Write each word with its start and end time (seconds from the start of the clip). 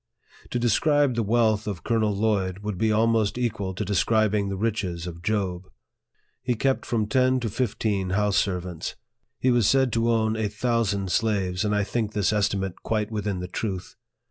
To 0.49 0.57
describe 0.57 1.13
the 1.13 1.21
wealth 1.21 1.67
of 1.67 1.83
Colonel 1.83 2.15
Lloyd 2.17 2.63
would 2.63 2.79
be 2.79 2.91
almost 2.91 3.37
equal 3.37 3.75
to 3.75 3.85
describing 3.85 4.49
the 4.49 4.55
riches 4.57 5.05
of 5.05 5.21
Job. 5.21 5.69
He 6.41 6.55
kept 6.55 6.87
from 6.87 7.05
ten 7.05 7.39
to 7.41 7.51
fifteen 7.51 8.09
house 8.09 8.37
servants. 8.37 8.95
He 9.39 9.51
was 9.51 9.69
said 9.69 9.93
to 9.93 10.09
own 10.09 10.35
a 10.35 10.49
thousand 10.49 11.11
slaves, 11.11 11.63
and 11.63 11.75
I 11.75 11.83
think 11.83 12.13
this 12.13 12.31
^stimate 12.31 12.77
quite 12.83 13.11
within 13.11 13.41
the 13.41 13.47
truth. 13.47 13.95